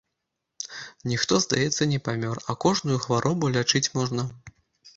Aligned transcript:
Ніхто, 1.11 1.33
здаецца, 1.45 1.83
не 1.93 1.99
памёр, 2.09 2.41
а 2.49 2.57
кожную 2.67 2.99
хваробу 3.07 3.53
лячыць 3.59 3.87
можна. 4.03 4.29